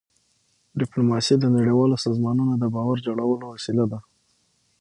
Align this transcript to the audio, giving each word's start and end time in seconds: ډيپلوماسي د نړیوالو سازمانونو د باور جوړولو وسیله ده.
ډيپلوماسي 0.79 1.35
د 1.39 1.45
نړیوالو 1.55 1.95
سازمانونو 2.05 2.53
د 2.57 2.65
باور 2.75 2.97
جوړولو 3.07 3.45
وسیله 3.53 3.85
ده. 3.91 3.99